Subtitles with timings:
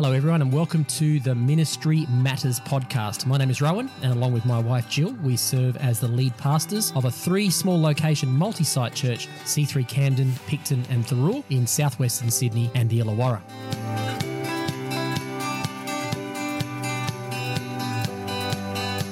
[0.00, 3.26] Hello, everyone, and welcome to the Ministry Matters podcast.
[3.26, 6.36] My name is Rohan, and along with my wife Jill, we serve as the lead
[6.36, 11.66] pastors of a three small location multi site church C3 Camden, Picton, and Thirroul in
[11.66, 13.40] southwestern Sydney and the Illawarra.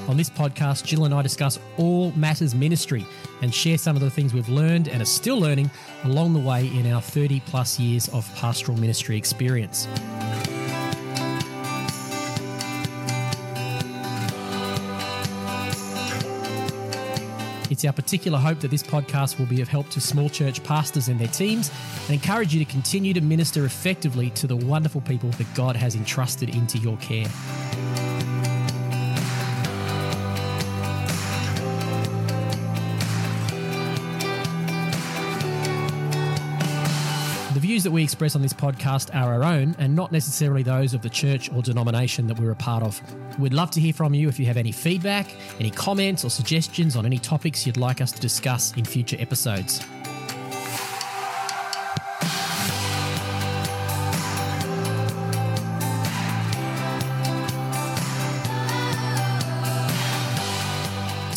[0.09, 3.05] On this podcast, Jill and I discuss all matters ministry
[3.43, 5.69] and share some of the things we've learned and are still learning
[6.05, 9.89] along the way in our 30 plus years of pastoral ministry experience.
[17.77, 21.09] It's our particular hope that this podcast will be of help to small church pastors
[21.09, 21.71] and their teams
[22.07, 25.95] and encourage you to continue to minister effectively to the wonderful people that God has
[25.95, 27.27] entrusted into your care.
[37.77, 41.03] Views that we express on this podcast are our own and not necessarily those of
[41.03, 42.99] the church or denomination that we're a part of.
[43.39, 46.97] We'd love to hear from you if you have any feedback, any comments, or suggestions
[46.97, 49.85] on any topics you'd like us to discuss in future episodes.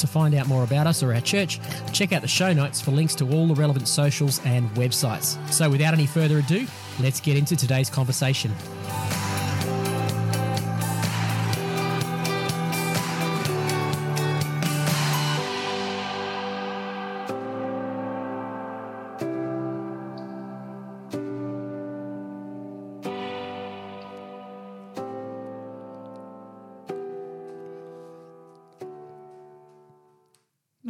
[0.09, 1.59] Find out more about us or our church,
[1.93, 5.37] check out the show notes for links to all the relevant socials and websites.
[5.51, 6.67] So, without any further ado,
[6.99, 8.51] let's get into today's conversation.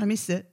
[0.10, 0.46] Missed it.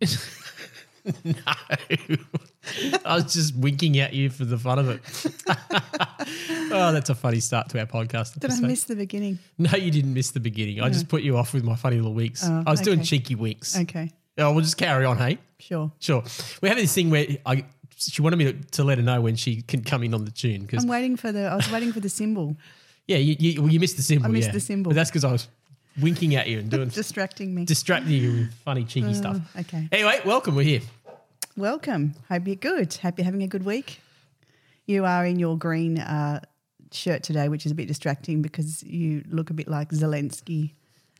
[1.24, 1.32] no.
[3.04, 5.00] I was just winking at you for the fun of it.
[6.72, 8.38] oh, that's a funny start to our podcast.
[8.38, 9.38] Did I miss the beginning?
[9.56, 10.80] No, you didn't miss the beginning.
[10.80, 12.42] I just put you off with my funny little winks.
[12.44, 13.78] Oh, I was doing cheeky winks.
[13.78, 15.38] Okay, Oh, we'll just carry on, hey?
[15.60, 15.92] sure.
[16.00, 16.24] Sure.
[16.60, 17.64] We're having this thing where I
[17.96, 20.32] she wanted me to, to let her know when she can come in on the
[20.32, 21.46] tune because I'm waiting for the.
[21.46, 22.56] I was waiting for the symbol
[23.06, 24.26] yeah, you, you well, you missed the symbol.
[24.26, 24.52] I missed yeah.
[24.52, 24.90] the symbol.
[24.90, 25.48] but that's because I was
[26.00, 27.64] winking at you and doing distracting me.
[27.64, 29.38] distracting you with funny cheeky stuff.
[29.58, 29.88] okay.
[29.92, 30.54] Anyway, welcome.
[30.54, 30.80] We're here.
[31.56, 32.14] Welcome.
[32.28, 32.94] Hope you're good.
[32.94, 34.00] Hope you're having a good week.
[34.86, 36.40] You are in your green uh,
[36.92, 40.72] shirt today, which is a bit distracting because you look a bit like Zelensky,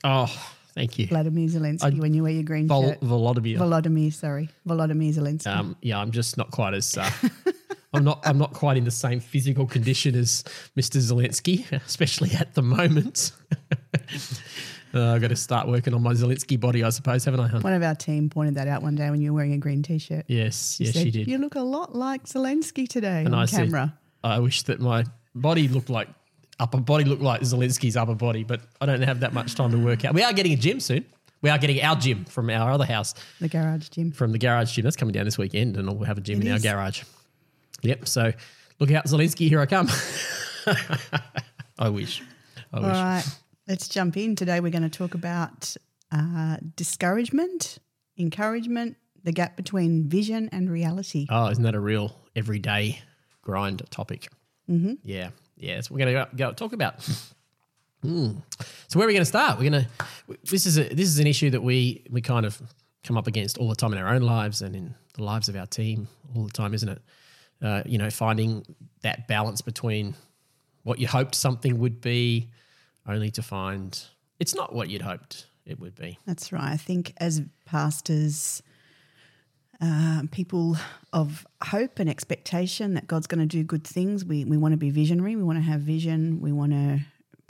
[0.07, 0.27] Oh,
[0.75, 1.07] thank you.
[1.07, 3.01] Vladimir Zelensky, when you wear your green Vol- shirt.
[3.01, 3.57] Volodymyr.
[3.57, 5.47] Volodymyr, sorry, Volodymyr Zelensky.
[5.47, 6.99] Um, yeah, I'm just not quite as.
[6.99, 7.09] Uh,
[7.95, 8.27] I'm not.
[8.27, 10.43] I'm not quite in the same physical condition as
[10.77, 10.99] Mr.
[10.99, 13.33] Zelensky, especially at the moment.
[14.95, 17.49] uh, I've got to start working on my Zelensky body, I suppose, haven't I?
[17.49, 17.63] Hun?
[17.63, 19.83] One of our team pointed that out one day when you were wearing a green
[19.83, 20.25] t-shirt.
[20.29, 21.29] Yes, She yes, said, she did.
[21.29, 23.97] You look a lot like Zelensky today and on I said, camera.
[24.23, 25.05] I wish that my
[25.35, 26.09] body looked like
[26.61, 29.79] upper body looked like Zelensky's upper body, but I don't have that much time to
[29.79, 30.15] work out.
[30.15, 31.05] We are getting a gym soon.
[31.43, 34.13] We are getting our gym from our other house, the garage gym.
[34.13, 34.85] from the garage gym.
[34.85, 37.03] That's coming down this weekend, and we'll have a gym It in our garage.
[37.83, 38.09] Yep.
[38.09, 38.33] So
[38.79, 39.49] look out, Zelensky.
[39.49, 39.89] Here I come.
[41.79, 42.23] I wish.
[42.73, 42.93] I All wish.
[42.93, 43.25] right,
[43.69, 44.37] let's jump in.
[44.37, 45.77] Today we're going to talk about
[46.13, 47.79] uh, discouragement,
[48.19, 51.27] encouragement, the gap between vision and reality.
[51.31, 53.01] Oh, isn't that a real everyday
[53.43, 54.29] grind topic?
[54.71, 54.95] Mm-hmm.
[55.03, 55.81] Yeah, yeah.
[55.91, 56.99] We're going to go, go talk about.
[58.05, 58.43] Mm.
[58.89, 59.59] So where are we going to start?
[59.59, 60.37] We're going to.
[60.45, 62.61] This is a this is an issue that we we kind of
[63.03, 65.57] come up against all the time in our own lives and in the lives of
[65.57, 67.01] our team all the time, isn't it?
[67.63, 68.65] Uh, you know, finding
[69.03, 70.15] that balance between
[70.83, 72.51] what you hoped something would be,
[73.07, 74.03] only to find
[74.39, 76.19] it's not what you'd hoped it would be.
[76.27, 76.73] That's right.
[76.73, 78.63] I think as pastors,
[79.81, 80.77] uh, people
[81.13, 84.79] of hope and expectation that God's going to do good things, we, we want to
[84.79, 85.37] be visionary.
[85.37, 86.41] We want to have vision.
[86.41, 87.01] We want to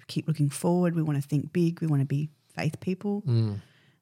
[0.07, 0.95] keep looking forward.
[0.95, 1.81] We want to think big.
[1.81, 3.23] We want to be faith people.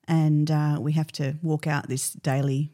[0.08, 2.70] And uh, we have to walk out this daily,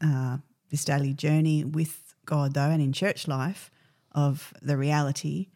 [0.00, 0.38] uh,
[0.70, 3.70] this daily journey with God, though, and in church life
[4.12, 5.48] of the reality,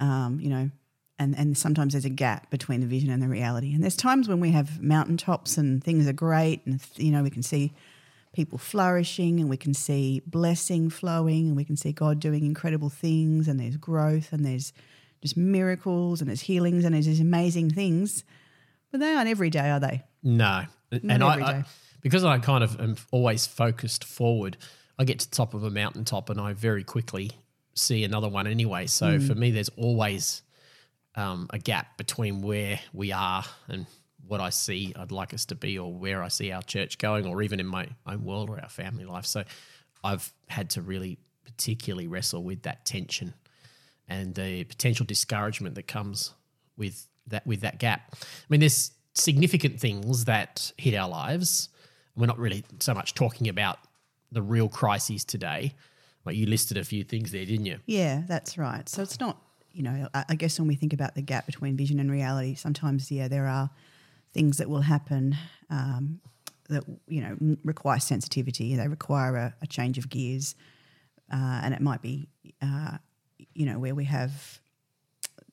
[0.00, 0.70] um, you know,
[1.18, 3.72] and, and sometimes there's a gap between the vision and the reality.
[3.72, 7.30] And there's times when we have mountaintops and things are great, and you know we
[7.30, 7.72] can see
[8.32, 12.90] people flourishing, and we can see blessing flowing, and we can see God doing incredible
[12.90, 14.72] things, and there's growth, and there's
[15.22, 18.24] just miracles, and there's healings, and there's these amazing things.
[18.90, 20.02] But they aren't every day, are they?
[20.22, 21.64] No, and I, I
[22.00, 24.56] because I kind of am always focused forward.
[24.98, 27.32] I get to the top of a mountaintop and I very quickly
[27.74, 28.86] see another one anyway.
[28.86, 29.26] So Hmm.
[29.26, 30.42] for me, there's always
[31.16, 33.86] um, a gap between where we are and
[34.26, 37.26] what I see I'd like us to be, or where I see our church going,
[37.26, 39.26] or even in my own world or our family life.
[39.26, 39.44] So
[40.02, 43.34] I've had to really particularly wrestle with that tension
[44.08, 46.34] and the potential discouragement that comes
[46.76, 48.14] with that with that gap.
[48.14, 51.68] I mean, there's significant things that hit our lives.
[52.16, 53.78] We're not really so much talking about
[54.34, 55.74] the real crises today.
[56.24, 57.78] Like you listed a few things there, didn't you?
[57.86, 58.88] Yeah, that's right.
[58.88, 59.38] So it's not,
[59.72, 63.10] you know, I, guess when we think about the gap between vision and reality, sometimes,
[63.10, 63.70] yeah, there are
[64.32, 65.36] things that will happen
[65.70, 66.20] um,
[66.68, 68.74] that, you know, require sensitivity.
[68.74, 70.54] They require a, a change of gears.
[71.32, 72.28] Uh, and it might be,
[72.62, 72.98] uh,
[73.54, 74.60] you know, where we have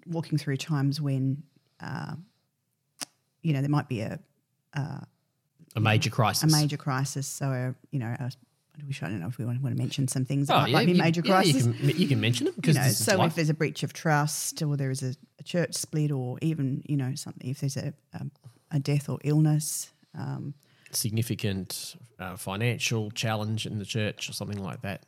[0.05, 1.43] walking through times when,
[1.81, 2.15] uh,
[3.41, 4.19] you know, there might be a,
[5.75, 6.43] A major crisis.
[6.43, 7.27] a major crisis.
[7.27, 8.31] So, uh, you know, a,
[8.89, 10.85] I don't know if we want, want to mention some things that Oh, might, yeah,
[10.85, 11.65] be you- major yeah, crisis.
[11.65, 13.27] You can, you can mention them you because know, so life.
[13.31, 16.83] if there's a breach of trust or there is a, a church split or even,
[16.87, 18.25] you know, something, if there's a, a,
[18.71, 20.53] a death or illness, um,
[20.91, 25.03] significant uh, financial challenge in the church or something like that.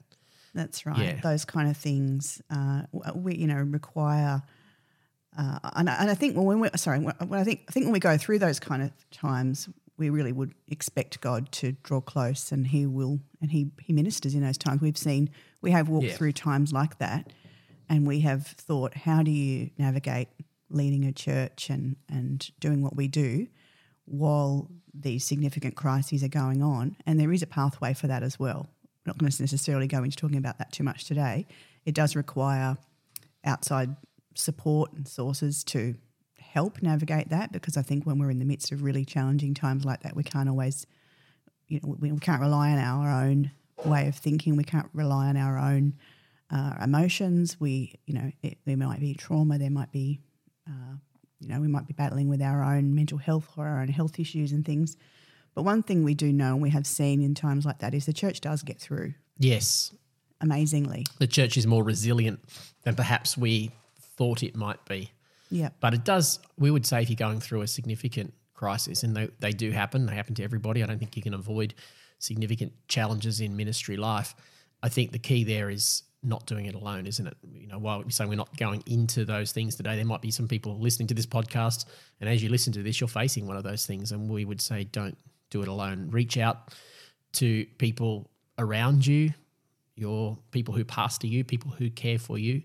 [0.53, 0.97] that's right.
[0.99, 1.19] Yeah.
[1.21, 2.83] Those kind of things, uh,
[3.15, 4.41] we, you know, require,
[5.37, 7.93] uh, and, I- and I think when we sorry, when I think, I think when
[7.93, 9.67] we go through those kind of times,
[9.97, 14.33] we really would expect God to draw close and he will, and he, he ministers
[14.33, 14.81] in those times.
[14.81, 15.29] We've seen,
[15.61, 16.15] we have walked Yeah.
[16.15, 17.31] through times like that
[17.89, 20.29] and we have thought, how do you navigate
[20.69, 23.47] leading a church and, and doing what we do
[24.05, 26.95] while these significant crises are going on?
[27.05, 28.67] And there is a pathway for that as well.
[29.05, 31.45] I'm not going to necessarily go into talking about that too much today.
[31.85, 32.77] It does require
[33.45, 33.95] outside
[34.35, 35.95] support and sources to
[36.53, 39.85] help navigate that because I think when we're in the midst of really challenging times
[39.85, 40.85] like that, we can't always,
[41.67, 43.49] you know, we, we can't rely on our own
[43.85, 44.55] way of thinking.
[44.55, 45.95] We can't rely on our own
[46.51, 47.59] uh, emotions.
[47.59, 49.57] We, you know, it, there might be trauma.
[49.57, 50.19] There might be,
[50.69, 50.97] uh,
[51.39, 54.19] you know, we might be battling with our own mental health or our own health
[54.19, 54.95] issues and things.
[55.55, 58.05] But one thing we do know and we have seen in times like that is
[58.05, 59.91] the church does get through Yes,
[60.39, 61.07] amazingly.
[61.17, 62.41] the church is more resilient
[62.83, 63.71] than perhaps we
[64.17, 65.09] thought it might be.
[65.53, 65.69] Yeah.
[65.81, 69.29] But it does, we would say, if you're going through a significant crisis, and they,
[69.39, 70.81] they do happen, they happen to everybody.
[70.81, 71.75] I don't think you can avoid
[72.17, 74.33] significant challenges in ministry life.
[74.81, 77.37] I think the key there is not doing it alone, isn't it?
[77.53, 80.31] You know, while we say we're not going into those things today, there might be
[80.31, 81.85] some people listening to this podcast,
[82.19, 84.59] and as you listen to this, you're facing one of those things, and we would
[84.59, 85.17] say don't
[85.51, 86.09] do it alone.
[86.09, 86.73] Reach out
[87.33, 89.33] to people around you,
[89.95, 92.63] your people who pastor you, people who care for you.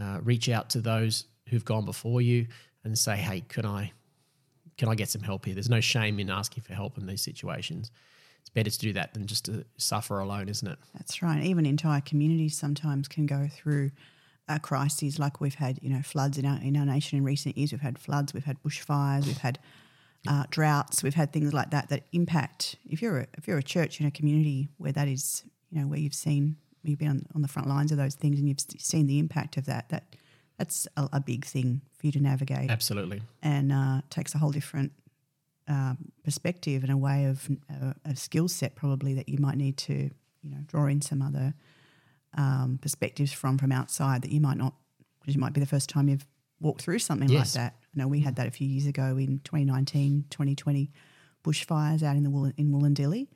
[0.00, 2.46] Uh, reach out to those who've gone before you
[2.84, 3.92] and say, "Hey, can I
[4.76, 7.22] can I get some help here?" There's no shame in asking for help in these
[7.22, 7.90] situations.
[8.40, 10.78] It's better to do that than just to suffer alone, isn't it?
[10.94, 11.42] That's right.
[11.42, 13.90] Even entire communities sometimes can go through
[14.48, 17.56] uh, crises like we've had, you know, floods in our in our nation in recent
[17.56, 17.72] years.
[17.72, 19.58] We've had floods, we've had bushfires, we've had
[20.28, 22.76] uh, droughts, we've had things like that that impact.
[22.88, 25.86] If you're a, if you're a church in a community where that is, you know,
[25.86, 26.56] where you've seen
[26.88, 29.56] you've been on, on the front lines of those things and you've seen the impact
[29.56, 30.16] of that, that
[30.58, 33.22] that's a, a big thing for you to navigate Absolutely.
[33.42, 34.92] and uh, takes a whole different
[35.68, 39.76] um, perspective and a way of uh, a skill set probably that you might need
[39.76, 39.94] to
[40.42, 41.54] you know draw in some other
[42.34, 44.74] um, perspectives from from outside that you might not
[45.20, 46.26] because it might be the first time you've
[46.60, 47.54] walked through something Yes.
[47.56, 47.74] like that.
[47.82, 50.90] I know we had that a few years ago in 2019, 2020
[51.44, 53.26] bushfires out in the Wool- in Wollondilly.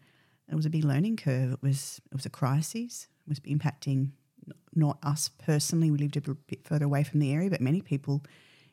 [0.51, 1.53] It was a big learning curve.
[1.53, 3.09] It was it was a crisis.
[3.27, 4.11] It was impacting
[4.75, 5.91] not us personally.
[5.91, 8.25] We lived a bit further away from the area, but many people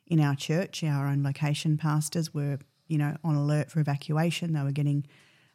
[0.05, 4.53] in our church, our own location pastors were, you know, on alert for evacuation.
[4.53, 5.05] They were getting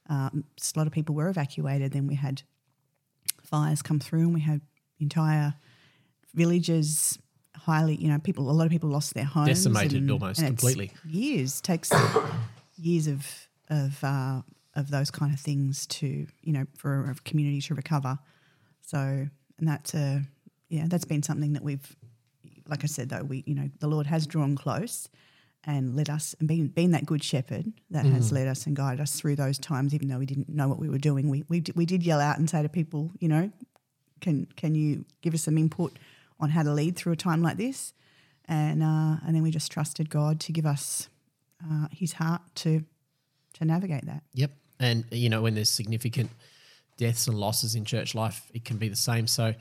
[0.08, 0.44] um,
[0.74, 1.92] a lot of people were evacuated.
[1.92, 2.42] Then we had
[3.42, 4.60] fires come through, and we had
[4.98, 5.54] entire
[6.34, 7.18] villages
[7.56, 8.50] highly, you know, people.
[8.50, 10.92] A lot of people lost their homes, Decimated and- almost and completely.
[11.06, 11.92] Years takes
[12.76, 14.42] years of of uh,
[14.74, 18.18] of those kind of things to you know for a community to recover.
[18.82, 19.28] So,
[19.58, 20.22] and that's a
[20.68, 21.96] yeah, that's been something that we've,
[22.66, 25.08] like I said though, we you know the Lord has drawn close
[25.64, 29.00] and led us and been been that good shepherd that has led us and guided
[29.00, 31.28] us through those times, even though we didn't know what we were doing.
[31.28, 33.50] We we d- we did yell out and say to people, you know,
[34.20, 35.98] can can you give us some input
[36.40, 37.92] on how to lead through a time like this?
[38.46, 41.08] And uh, and then we just trusted God to give us
[41.64, 42.84] uh, His heart to
[43.54, 44.22] to navigate that.
[44.34, 44.50] Yep.
[44.80, 46.30] And, you know, when there's significant
[46.96, 49.26] deaths and losses in church life, it can be the same.
[49.26, 49.54] So,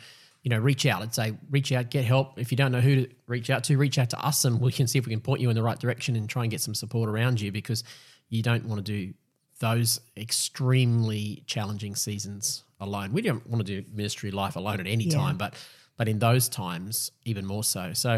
[0.44, 1.02] you know, reach out.
[1.02, 2.40] I'd say reach out, get help.
[2.40, 4.72] If you don't know who to reach out to, reach out to us and we
[4.72, 6.62] can see if we can point you in the right direction and try and get
[6.62, 7.84] some support around you because
[8.30, 9.14] you don't want to do
[9.60, 13.14] those extremely challenging seasons alone.
[13.14, 15.18] We don't want to do ministry life alone at any Yeah.
[15.18, 15.54] time, but
[15.98, 17.94] but in those times even more so.
[17.94, 18.10] So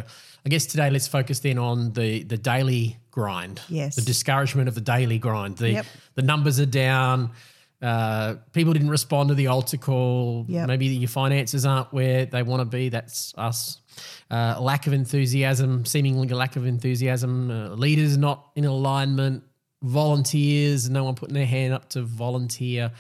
[0.46, 3.60] I guess today let's focus then on the the daily grind.
[3.68, 3.96] Yes.
[3.96, 5.58] The discouragement of the daily grind.
[5.58, 5.86] The Yep.
[6.16, 7.32] the numbers are down.
[7.84, 10.46] Uh, people didn't respond to the altar call.
[10.48, 10.68] Yep.
[10.68, 12.88] Maybe your finances aren't where they want to be.
[12.88, 13.82] That's us.
[14.32, 17.52] Uh, lack of enthusiasm, seemingly a lack of enthusiasm.
[17.52, 19.44] Uh, leaders not in alignment.
[19.82, 22.94] Volunteers, no one putting their hand up to volunteer.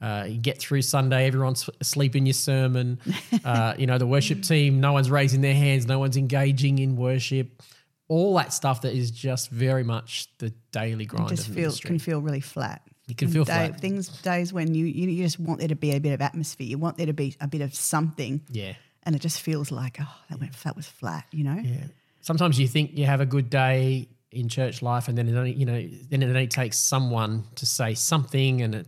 [0.00, 2.98] Uh, you get through Sunday, everyone's asleep in your sermon.
[3.44, 6.94] Uh, you know, the worship team, no one's raising their hands, no one's engaging in
[6.94, 7.62] worship.
[8.08, 11.72] All that stuff that is just very much the daily grind It just of feel
[11.72, 12.82] can feel really flat.
[13.10, 13.80] You can feel day- flat.
[13.80, 16.66] Things days when you, you just want there to be a bit of atmosphere.
[16.66, 18.74] You want there to be a bit of something, yeah.
[19.02, 21.26] and it just feels like oh that went that was flat.
[21.32, 21.60] You know.
[21.62, 21.84] Yeah.
[22.22, 25.52] Sometimes you think you have a good day in church life, and then it only,
[25.52, 28.86] you know, then it only takes someone to say something and it,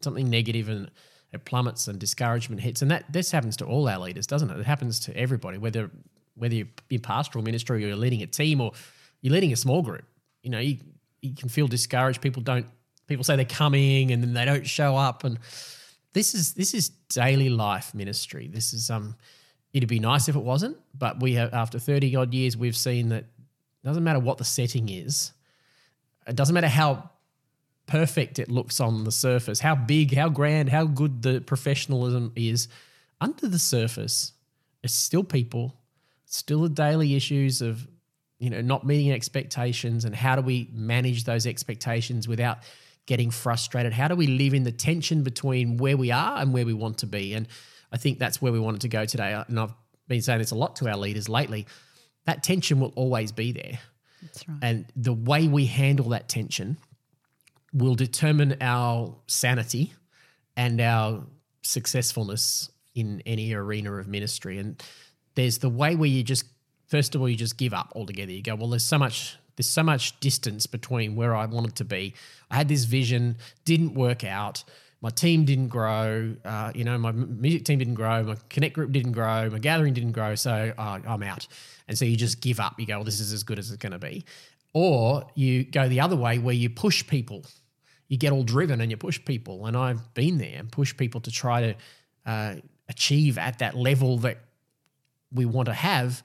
[0.00, 0.90] something negative, and
[1.32, 2.82] it plummets and discouragement hits.
[2.82, 4.58] And that this happens to all our leaders, doesn't it?
[4.58, 5.90] It happens to everybody, whether
[6.34, 8.72] whether you're in pastoral ministry or you're leading a team or
[9.20, 10.04] you're leading a small group.
[10.42, 10.78] You know, you
[11.20, 12.20] you can feel discouraged.
[12.20, 12.66] People don't.
[13.10, 15.36] People say they're coming and then they don't show up, and
[16.12, 18.46] this is this is daily life ministry.
[18.46, 19.16] This is um
[19.72, 23.08] it'd be nice if it wasn't, but we have after 30 odd years we've seen
[23.08, 25.32] that it doesn't matter what the setting is.
[26.28, 27.10] It doesn't matter how
[27.86, 32.68] perfect it looks on the surface, how big, how grand, how good the professionalism is.
[33.20, 34.34] Under the surface,
[34.84, 35.74] it's still people,
[36.26, 37.88] still the daily issues of
[38.38, 42.58] you know not meeting expectations and how do we manage those expectations without
[43.06, 46.64] getting frustrated how do we live in the tension between where we are and where
[46.64, 47.48] we want to be and
[47.92, 49.72] i think that's where we wanted to go today and i've
[50.08, 51.66] been saying this a lot to our leaders lately
[52.26, 53.78] that tension will always be there
[54.22, 54.58] That's right.
[54.62, 56.76] and the way we handle that tension
[57.72, 59.92] will determine our sanity
[60.56, 61.24] and our
[61.62, 64.58] successfulness in any arena of ministry.
[64.58, 64.82] And
[65.34, 66.44] there's the way where you just,
[66.88, 68.32] first of all, you just give up altogether.
[68.32, 69.36] You go, well, there's so much.
[69.60, 72.14] There's so much distance between where I wanted to be.
[72.50, 73.36] I had this vision,
[73.66, 74.64] didn't work out.
[75.02, 76.34] My team didn't grow.
[76.42, 78.22] Uh, you know, my music team didn't grow.
[78.22, 79.50] My connect group didn't grow.
[79.50, 80.34] My gathering didn't grow.
[80.34, 81.46] So uh, I'm out.
[81.88, 82.80] And so you just give up.
[82.80, 84.24] You go, well, this is as good as it's going to be.
[84.72, 87.44] Or you go the other way where you push people.
[88.08, 89.66] You get all driven and you push people.
[89.66, 91.74] And I've been there and pushed people to try to
[92.24, 92.54] uh,
[92.88, 94.38] achieve at that level that
[95.30, 96.22] we want to have.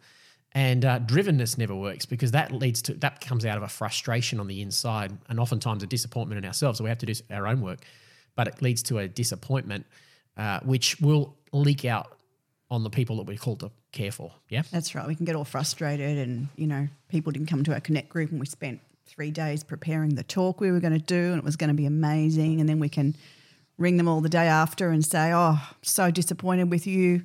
[0.56, 4.40] And uh, drivenness never works because that leads to that comes out of a frustration
[4.40, 6.78] on the inside and oftentimes a disappointment in ourselves.
[6.78, 7.80] So we have to do our own work,
[8.36, 9.86] but it leads to a disappointment,
[10.38, 12.18] uh, which will leak out
[12.72, 14.32] on the people that we're called to care for.
[14.48, 14.64] Yeah.
[14.72, 15.06] That's right.
[15.06, 18.32] We can get all frustrated, and you know, people didn't come to our connect group,
[18.32, 21.44] and we spent three days preparing the talk we were going to do, and it
[21.44, 22.62] was going to be amazing.
[22.62, 23.14] And then we can
[23.78, 27.24] ring them all the day after and say, "Oh, so disappointed with you.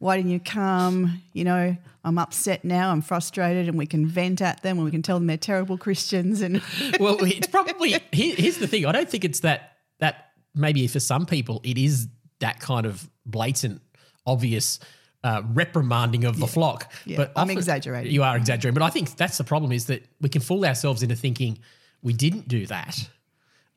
[0.00, 1.22] Why didn't you come?
[1.32, 2.90] You know, I'm upset now.
[2.90, 5.78] I'm frustrated." And we can vent at them, and we can tell them they're terrible
[5.78, 6.40] Christians.
[6.40, 6.60] And
[7.00, 8.86] well, it's probably here, here's the thing.
[8.86, 12.08] I don't think it's that that maybe for some people it is
[12.40, 13.82] that kind of blatant,
[14.26, 14.80] obvious
[15.22, 16.90] uh, reprimanding of the flock.
[17.04, 18.12] Yeah, but I'm exaggerating.
[18.12, 21.02] You are exaggerating, but I think that's the problem is that we can fool ourselves
[21.02, 21.58] into thinking
[22.02, 23.08] we didn't do that,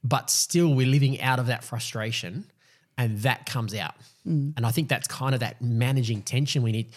[0.04, 2.46] but still we're living out of that frustration,
[2.98, 3.96] and that comes out.
[4.28, 4.54] Mm.
[4.56, 6.92] And I think that's kind of that managing tension we need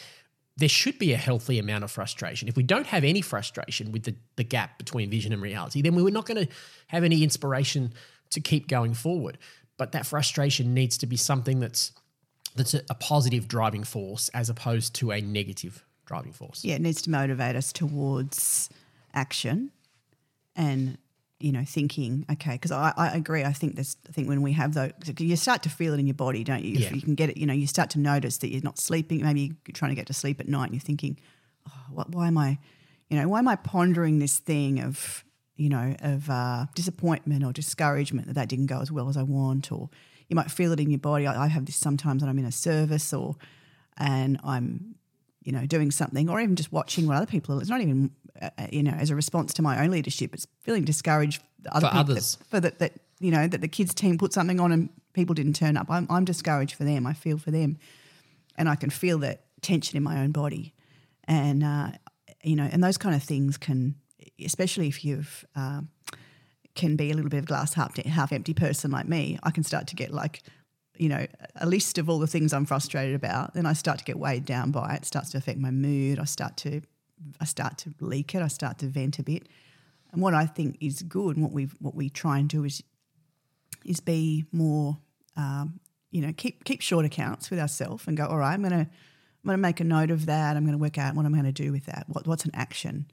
[0.57, 2.49] there should be a healthy amount of frustration.
[2.49, 5.95] If we don't have any frustration with the, the gap between vision and reality, then
[5.95, 6.53] we're not going to
[6.87, 7.93] have any inspiration
[8.31, 9.39] to keep going forward.
[9.77, 11.93] But that frustration needs to be something that's
[12.55, 16.65] that's a, a positive driving force as opposed to a negative driving force.
[16.65, 18.71] yeah, it needs to motivate us towards
[19.13, 19.73] action
[20.55, 20.97] and
[21.39, 24.53] you know thinking okay because I, I agree i think there's i think when we
[24.53, 26.87] have those you start to feel it in your body don't you Yeah.
[26.87, 29.23] If you can get it you know you start to notice that you're not sleeping
[29.23, 31.19] maybe you're trying to get to sleep at night and you're thinking
[31.69, 32.59] oh, what, why am i
[33.11, 35.25] you know why am i pondering this thing of
[35.57, 39.23] you know of uh, disappointment or discouragement that that didn't go as well as i
[39.23, 39.91] want or
[40.29, 42.47] you might feel it in your body i, I have this sometimes when i'm in
[42.47, 43.37] a service or
[43.99, 44.97] and i'm
[45.47, 47.61] you know, doing something or even just watching what other people.
[47.61, 48.11] It's not even,
[48.71, 50.35] you know, as a response to my own leadership.
[50.35, 52.37] It's feeling discouraged other For people, others.
[52.37, 55.35] That, for that, that you know that the kids team put something on and people
[55.35, 55.87] didn't turn up.
[55.91, 57.07] I'm, I'm discouraged for them.
[57.07, 57.79] I feel for them,
[58.57, 60.75] and I can feel that tension in my own body,
[61.25, 61.91] and uh,
[62.43, 63.95] you know, and those kind of things can,
[64.45, 65.45] especially if you've.
[65.55, 65.89] Um,
[66.77, 69.65] can be a little bit of glass half half empty person like me, I can
[69.65, 70.43] start to get like,
[70.97, 71.27] you know,
[71.57, 73.55] a list of all the things I'm frustrated about.
[73.55, 74.99] Then I start to get weighed down by it.
[74.99, 76.21] it starts to affect my mood.
[76.21, 76.83] I start to,
[77.41, 78.43] I start to leak it.
[78.43, 79.49] I start to vent a bit.
[80.13, 82.83] And what I think is good, and what we what we try and do is,
[83.85, 84.99] is be more,
[85.37, 85.81] um,
[86.11, 88.27] you know, keep keep short accounts with ourselves and go.
[88.27, 90.57] All right, I'm gonna I'm gonna make a note of that.
[90.57, 92.05] I'm gonna work out what I'm gonna do with that.
[92.09, 93.07] What what's an action?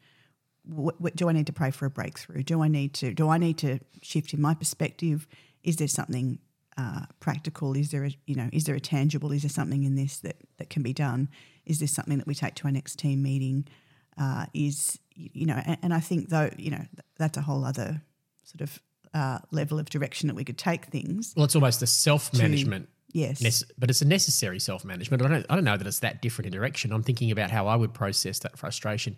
[0.66, 2.44] what, what, do I need to pray for a breakthrough?
[2.44, 5.28] Do I need to do I need to shift in my perspective?
[5.64, 6.40] Is there something
[6.78, 7.76] uh, practical?
[7.76, 9.32] Is there a you know is there a tangible?
[9.32, 11.30] Is there something in this that that can be done?
[11.66, 13.68] Is this something that we take to our next team meeting?
[14.18, 16.86] Uh, is you know, and, and, I think though you know
[17.18, 18.02] that's a whole other
[18.44, 18.80] sort of
[19.14, 21.34] uh, level of direction that we could take things.
[21.36, 22.90] Well, it's almost a self management.
[23.12, 25.22] Yes, but it's a necessary self management.
[25.22, 26.92] I don't, I don't know that it's that different in direction.
[26.92, 29.16] I'm thinking about how I would process that frustration.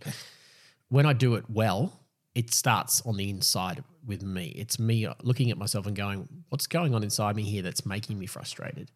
[0.90, 1.94] When I do it well,
[2.36, 4.54] it starts on the inside with me.
[4.56, 8.20] It's me looking at myself and going, what's going on inside me here that's making
[8.20, 8.92] me frustrated?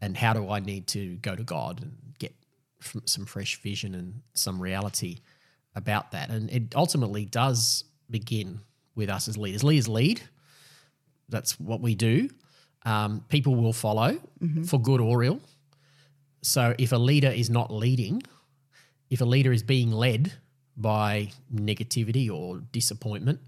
[0.00, 2.34] And how do I need to go to God and get
[3.06, 5.20] some fresh vision and some reality
[5.74, 6.30] about that?
[6.30, 8.60] And it ultimately does begin
[8.94, 9.64] with us as leaders.
[9.64, 10.22] Leaders lead.
[11.28, 12.28] That's what we do.
[12.86, 14.64] Um, people will follow mm-hmm.
[14.64, 15.40] for good or ill.
[16.42, 18.22] So if a leader is not leading,
[19.10, 20.32] if a leader is being led,
[20.76, 23.40] by negativity or disappointment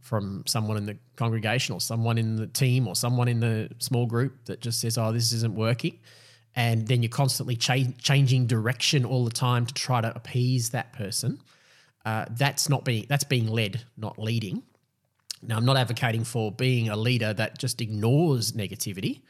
[0.00, 4.06] from someone in the congregation or someone in the team or someone in the small
[4.06, 5.98] group that just says, oh, this isn't working.
[6.54, 10.92] And then you're constantly cha- changing direction all the time to try to appease that
[10.92, 11.40] person.
[12.04, 14.62] Uh, that's not being that's being led, not leading.
[15.44, 19.22] Now, I'm not advocating for being a leader that just ignores negativity.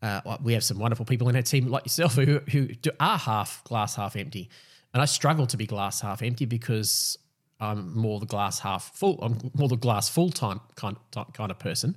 [0.00, 2.68] Uh, we have some wonderful people in our team like yourself who, who
[3.00, 4.48] are half glass half empty
[4.94, 7.18] and I struggle to be glass half empty because
[7.60, 9.18] I'm more the glass half full.
[9.22, 11.96] I'm more the glass full time kind kind of person.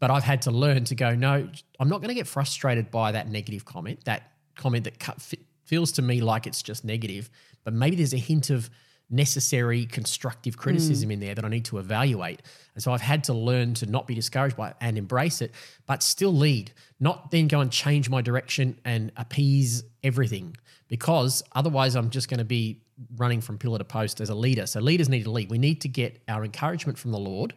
[0.00, 1.14] But I've had to learn to go.
[1.14, 1.48] No,
[1.78, 4.04] I'm not going to get frustrated by that negative comment.
[4.04, 7.30] That comment that feels to me like it's just negative,
[7.64, 8.70] but maybe there's a hint of
[9.08, 11.14] necessary constructive criticism mm.
[11.14, 12.42] in there that I need to evaluate.
[12.74, 15.52] And so I've had to learn to not be discouraged by it and embrace it,
[15.86, 20.56] but still lead, not then go and change my direction and appease everything
[20.88, 22.82] because otherwise I'm just going to be
[23.16, 24.66] running from pillar to post as a leader.
[24.66, 25.50] So leaders need to lead.
[25.50, 27.54] We need to get our encouragement from the Lord.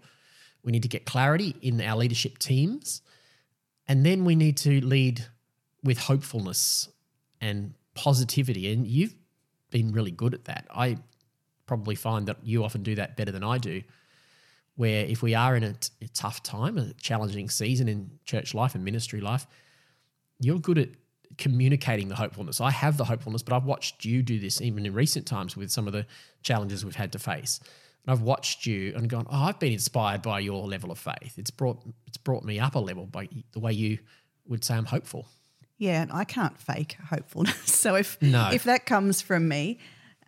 [0.63, 3.01] We need to get clarity in our leadership teams.
[3.87, 5.25] And then we need to lead
[5.83, 6.89] with hopefulness
[7.41, 8.71] and positivity.
[8.71, 9.15] And you've
[9.71, 10.67] been really good at that.
[10.69, 10.97] I
[11.69, 13.83] probably find that you often do that better than I do.
[14.75, 18.55] Where if we are in a, t- a tough time, a challenging season in church
[18.55, 19.45] life and ministry life,
[20.39, 20.89] you're good at
[21.37, 22.59] communicating the hopefulness.
[22.59, 25.69] I have the hopefulness, but I've watched you do this even in recent times with
[25.69, 26.07] some of the
[26.41, 27.59] challenges we've had to face.
[28.03, 31.37] And I've watched you and gone, oh, I've been inspired by your level of faith.
[31.37, 33.99] It's brought it's brought me up a level by the way you
[34.47, 35.27] would say I'm hopeful.
[35.77, 37.57] Yeah, and I can't fake hopefulness.
[37.79, 38.49] So if no.
[38.51, 39.77] if that comes from me,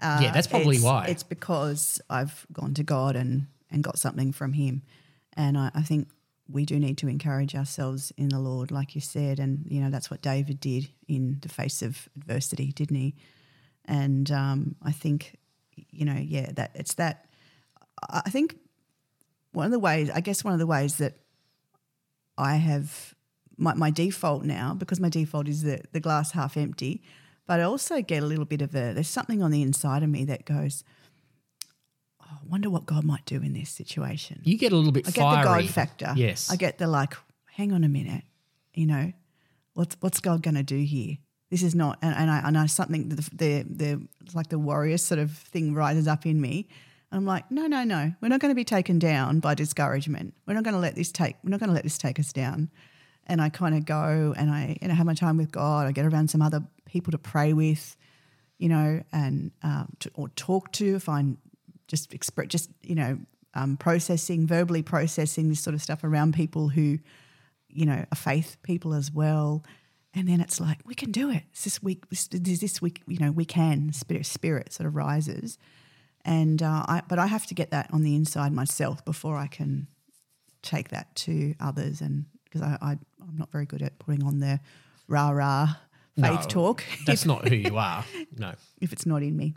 [0.02, 1.06] uh, yeah, that's probably it's, why.
[1.08, 4.82] It's because I've gone to God and and got something from Him,
[5.38, 6.08] and I, I think
[6.50, 9.90] we do need to encourage ourselves in the Lord, like you said, and you know
[9.90, 13.16] that's what David did in the face of adversity, didn't he?
[13.86, 15.38] And um, I think,
[15.90, 17.26] you know, yeah, that it's that.
[18.10, 18.58] I think
[19.52, 21.18] one of the ways, I guess, one of the ways that
[22.38, 23.14] I have
[23.58, 27.02] my, my default now, because my default is the the glass half empty,
[27.48, 30.10] but I also get a little bit of a there's something on the inside of
[30.10, 30.84] me that goes
[32.22, 34.42] oh, I wonder what God might do in this situation.
[34.44, 35.42] You get a little bit I get fiery.
[35.42, 36.14] the God factor.
[36.16, 36.52] Yes.
[36.52, 37.14] I get the like,
[37.54, 38.24] hang on a minute,
[38.74, 39.12] you know,
[39.74, 41.18] what's what's God going to do here?
[41.50, 44.98] This is not, and, and I, I know something the, the the like the warrior
[44.98, 46.68] sort of thing rises up in me.
[47.12, 50.34] I'm like, no, no, no, we're not going to be taken down by discouragement.
[50.48, 51.36] We're not going to let this take.
[51.44, 52.70] We're not going to let this take us down.
[53.28, 55.88] And I kind of go and I, you know, have my time with God.
[55.88, 57.96] I get around some other people to pray with,
[58.58, 61.38] you know, and um, to, or talk to if I'm
[61.88, 63.20] just express, just you know,
[63.54, 67.00] um, processing, verbally processing this sort of stuff around people who,
[67.70, 69.64] you know, are faith people as well.
[70.14, 71.44] And then it's like we can do it.
[71.52, 72.10] It's this week.
[72.10, 73.94] This, this week, you know, we can.
[73.94, 75.58] Spirit, spirit sort of rises,
[76.26, 77.02] and uh, I.
[77.08, 79.88] But I have to get that on the inside myself before I can
[80.62, 82.02] take that to others.
[82.02, 84.60] And because I, I, I'm not very good at putting on the
[85.08, 85.76] rah rah
[86.20, 86.84] faith no, talk.
[87.06, 88.06] That's not who you are.
[88.38, 88.54] No.
[88.80, 89.56] If it's not in me.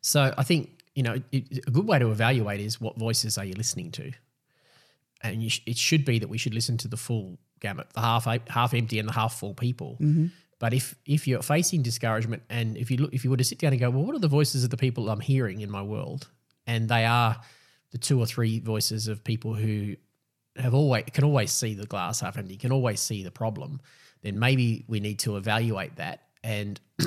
[0.00, 3.44] So I think you know, it, a good way to evaluate is what voices are
[3.44, 4.12] you listening to,
[5.22, 8.26] and sh- it should be that we should listen to the full gamut, the half
[8.48, 9.96] half empty and the half full people.
[10.00, 10.26] Mm-hmm.
[10.58, 13.58] But if if you're facing discouragement, and if you look, if you were to sit
[13.58, 15.82] down and go, well, what are the voices of the people I'm hearing in my
[15.82, 16.28] world,
[16.66, 17.40] and they are
[17.92, 19.96] the two or three voices of people who
[20.56, 23.80] have always can always see the glass half empty, can always see the problem,
[24.22, 26.80] then maybe we need to evaluate that and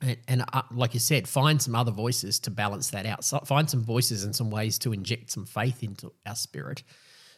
[0.00, 3.24] and, and uh, like you said, find some other voices to balance that out.
[3.24, 6.82] So find some voices and some ways to inject some faith into our spirit,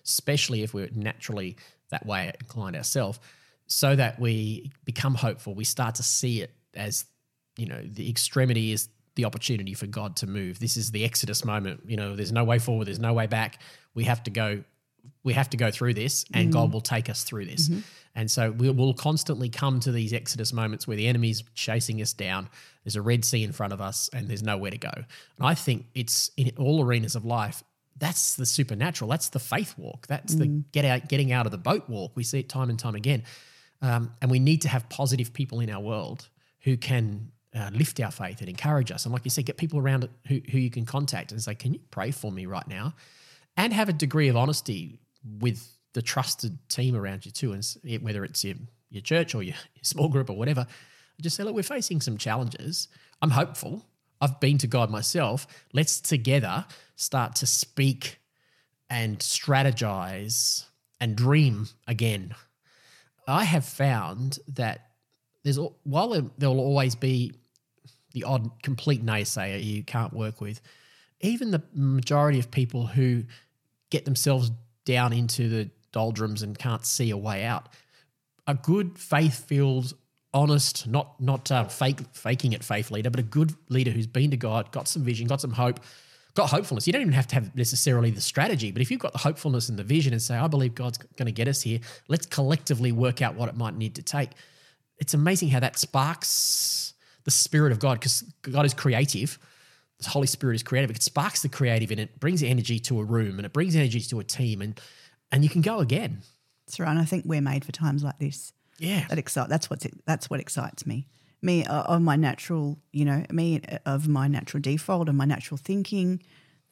[0.05, 1.57] especially if we're naturally
[1.91, 3.21] that way inclined ourselves,
[3.67, 5.55] so that we become hopeful.
[5.55, 7.05] We start to see it as,
[7.57, 10.59] you know, the extremity is the opportunity for God to move.
[10.59, 11.83] This is the Exodus moment.
[11.87, 13.61] You know, there's no way forward, there's no way back.
[13.95, 14.65] We have to go
[15.23, 17.69] we have to go through this and God will take us through this.
[18.15, 22.13] And so we will constantly come to these Exodus moments where the enemy's chasing us
[22.13, 22.49] down.
[22.85, 24.93] There's a Red Sea in front of us and there's nowhere to go.
[24.95, 27.65] And I think it's in all arenas of life.
[27.97, 29.09] That's the supernatural.
[29.09, 30.07] That's the faith walk.
[30.07, 32.13] That's the get out, getting out of the boat walk.
[32.15, 33.23] We see it time and time again.
[33.83, 36.29] Um, and we need to have positive people in our world
[36.63, 39.05] who can uh, lift our faith and encourage us.
[39.05, 41.75] And like you said, get people around who, who you can contact and say, can
[41.75, 42.95] you pray for me right now?
[43.57, 45.01] And have a degree of honesty
[45.39, 47.53] with the trusted team around you too.
[47.53, 47.65] And
[48.03, 48.57] whether it's your,
[48.91, 50.67] your church or your, your small group or whatever,
[51.21, 52.89] just say, look, we're facing some challenges.
[53.23, 53.87] I'm hopeful.
[54.21, 55.47] I've been to God myself.
[55.73, 56.65] Let's together
[56.97, 58.19] start to speak
[58.91, 60.65] and strategize
[61.01, 62.35] and dream again.
[63.27, 64.91] I have found that
[65.43, 67.33] there's while there, will always be
[68.13, 70.61] the odd complete naysayer you can't work with,
[71.25, 73.25] even the majority of people who
[73.91, 74.51] get themselves
[74.85, 77.69] down into the doldrums and can't see a way out,
[78.47, 79.95] a good faith-filled,
[80.35, 84.31] honest, not not uh, fake faking it faith leader, but a good leader who's been
[84.31, 85.81] to God, got some vision, got some hope,
[86.35, 86.87] got hopefulness.
[86.87, 89.69] You don't even have to have necessarily the strategy, but if you've got the hopefulness
[89.69, 92.93] and the vision and say, I believe God's going to get us here, let's collectively
[92.93, 94.31] work out what it might need to take.
[94.99, 99.39] It's amazing how that sparks the spirit of God because God is creative.
[100.05, 100.91] The Holy Spirit is creative.
[100.91, 104.01] It sparks the creative and it brings energy to a room and it brings energy
[104.01, 104.81] to a team and
[105.33, 106.23] and you can go again.
[106.67, 106.91] That's right.
[106.91, 108.53] And I think we're made for times like this.
[108.79, 109.07] Yeah.
[109.09, 109.49] That excite.
[109.49, 111.07] That's what's that's what excites me.
[111.43, 115.25] Me uh, of my natural, you know, me uh, of my natural default and my
[115.25, 116.23] natural thinking,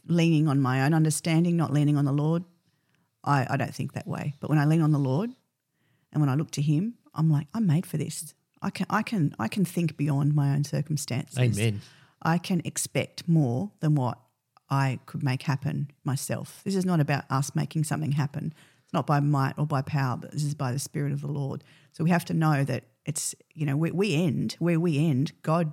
[0.07, 2.45] leaning on my own understanding, not leaning on the Lord.
[3.25, 4.35] I, I don't think that way.
[4.41, 5.31] But when I lean on the Lord,
[6.13, 8.35] and when I look to Him, I'm like, I'm made for this.
[8.63, 11.39] I can I can I can think beyond my own circumstances.
[11.39, 11.81] Amen.
[12.23, 14.19] I can expect more than what
[14.71, 16.63] I could make happen myself.
[16.65, 18.55] This is not about us making something happen.
[18.85, 21.31] It's not by might or by power, but this is by the Spirit of the
[21.31, 21.63] Lord.
[21.93, 25.33] So we have to know that it's, you know, we, we end where we end,
[25.43, 25.73] God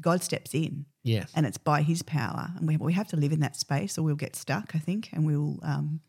[0.00, 1.24] God steps in Yeah.
[1.34, 2.50] and it's by his power.
[2.56, 5.10] And we, we have to live in that space or we'll get stuck, I think,
[5.12, 6.00] and we'll um,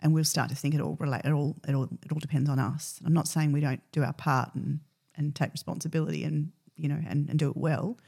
[0.00, 2.48] and we'll start to think it all relate it all it all it all depends
[2.50, 3.00] on us.
[3.04, 4.80] I'm not saying we don't do our part and
[5.16, 7.98] and take responsibility and you know and, and do it well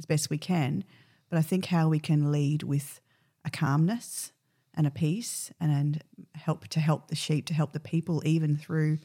[0.00, 0.82] as best we can.
[1.28, 3.00] But I think how we can lead with
[3.44, 4.32] a calmness
[4.74, 8.56] and a peace and, and help to help the sheep, to help the people even
[8.56, 8.98] through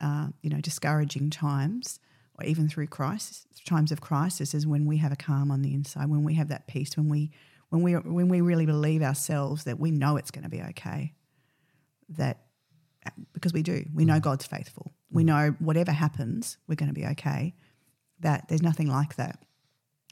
[0.00, 2.00] uh, you know discouraging times
[2.34, 5.74] or even through crisis times of crisis is when we have a calm on the
[5.74, 7.30] inside, when we have that peace, when we
[7.68, 11.12] when we when we really believe ourselves that we know it's going to be okay.
[12.08, 12.38] That
[13.32, 14.92] because we do, we know God's faithful.
[15.10, 17.54] We know whatever happens, we're going to be okay.
[18.20, 19.42] That there's nothing like that,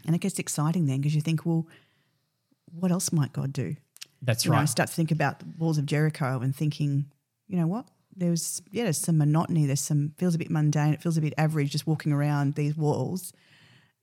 [0.06, 1.66] and it gets exciting then because you think, well,
[2.72, 3.76] what else might God do?
[4.22, 7.06] That's you know, I start to think about the walls of Jericho and thinking,
[7.46, 7.87] you know what?
[8.16, 9.66] There's yeah, there's some monotony.
[9.66, 10.92] There's some feels a bit mundane.
[10.92, 13.32] It feels a bit average just walking around these walls,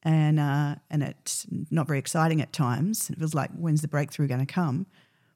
[0.03, 3.09] and uh, and it's not very exciting at times.
[3.09, 4.87] It feels like when's the breakthrough going to come?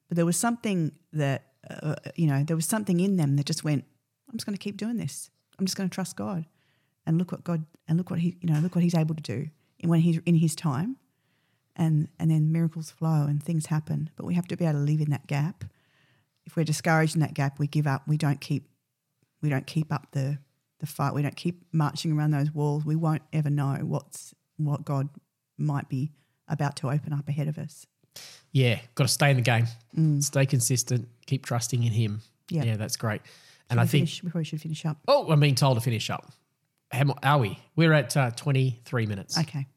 [0.07, 3.65] But there was something that uh, you know there was something in them that just
[3.65, 3.83] went.
[4.29, 5.29] I'm just going to keep doing this.
[5.57, 6.45] I'm just going to trust God,
[7.05, 9.21] and look what God and look what he you know look what He's able to
[9.21, 9.49] do
[9.83, 10.97] when He's in His time
[11.75, 14.09] and and then miracles flow and things happen.
[14.15, 15.63] But we have to be able to live in that gap.
[16.45, 18.07] If we're discouraged in that gap, we give up.
[18.07, 18.69] We don't keep
[19.41, 20.39] we don't keep up the
[20.79, 21.13] the fight.
[21.13, 22.85] We don't keep marching around those walls.
[22.85, 25.09] We won't ever know what's what God
[25.57, 26.11] might be
[26.47, 27.85] about to open up ahead of us.
[28.51, 30.23] Yeah, got to stay in the game, mm.
[30.23, 32.21] stay consistent, keep trusting in Him.
[32.49, 32.63] Yeah.
[32.63, 33.21] yeah, that's great.
[33.69, 34.97] And I we think, we probably should finish up.
[35.07, 36.31] oh, I'm being told to finish up.
[36.91, 37.59] How are we?
[37.75, 39.37] We're at uh, 23 minutes.
[39.37, 39.67] Okay,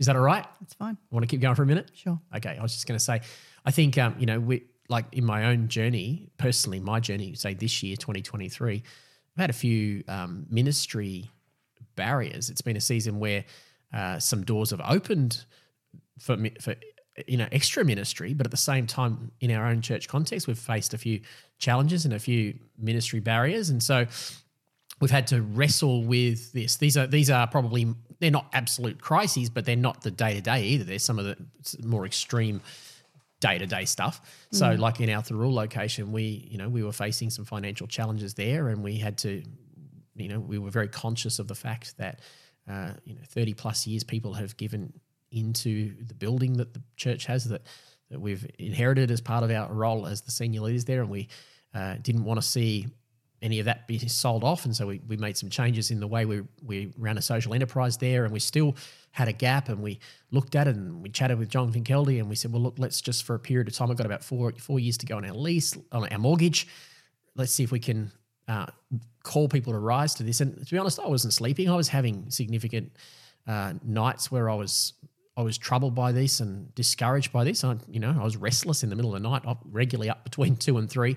[0.00, 0.44] Is that all right?
[0.60, 0.96] that's fine.
[1.10, 1.90] Want to keep going for a minute?
[1.94, 2.20] Sure.
[2.36, 3.20] Okay, I was just going to say,
[3.64, 7.54] I think um, you know, we like in my own journey, personally, my journey, say
[7.54, 8.82] this year, 2023,
[9.36, 11.30] I've had a few um, ministry
[11.94, 12.48] barriers.
[12.50, 13.44] It's been a season where
[13.92, 15.44] uh, some doors have opened
[16.18, 16.74] for mi- for
[17.26, 20.58] you know extra ministry, but at the same time, in our own church context, we've
[20.58, 21.20] faced a few
[21.58, 24.06] challenges and a few ministry barriers, and so
[25.00, 26.76] we've had to wrestle with this.
[26.76, 30.40] These are these are probably they're not absolute crises, but they're not the day to
[30.40, 30.84] day either.
[30.84, 31.36] They're some of the
[31.84, 32.60] more extreme
[33.40, 34.20] day to day stuff.
[34.50, 38.34] So, like in our Thirroul location, we you know we were facing some financial challenges
[38.34, 39.42] there, and we had to
[40.16, 42.20] you know we were very conscious of the fact that
[42.68, 44.92] uh, you know thirty plus years people have given
[45.30, 47.62] into the building that the church has that
[48.10, 51.28] that we've inherited as part of our role as the senior leaders there, and we
[51.74, 52.86] uh, didn't want to see
[53.40, 54.64] any of that be sold off.
[54.64, 57.54] And so we, we made some changes in the way we, we ran a social
[57.54, 58.24] enterprise there.
[58.24, 58.74] And we still
[59.12, 59.68] had a gap.
[59.68, 62.62] And we looked at it and we chatted with John Keldy and we said, well,
[62.62, 65.06] look, let's just for a period of time, we've got about four, four years to
[65.06, 66.66] go on our lease, on our mortgage.
[67.36, 68.10] let's see if we can
[68.48, 68.66] uh,
[69.22, 70.40] call people to rise to this.
[70.40, 71.68] And to be honest, I wasn't sleeping.
[71.68, 72.92] I was having significant
[73.46, 74.94] uh, nights where I was
[75.36, 77.62] I was troubled by this and discouraged by this.
[77.62, 80.56] I, you know, I was restless in the middle of the night, regularly up between
[80.66, 81.16] two and three,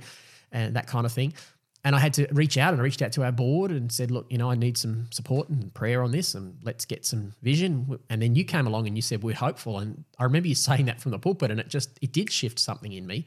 [0.52, 1.34] and that kind of thing.
[1.84, 4.12] And I had to reach out and I reached out to our board and said,
[4.12, 7.34] look, you know, I need some support and prayer on this and let's get some
[7.42, 8.00] vision.
[8.10, 9.80] And then you came along and you said, we're hopeful.
[9.80, 12.60] And I remember you saying that from the pulpit and it just, it did shift
[12.60, 13.26] something in me.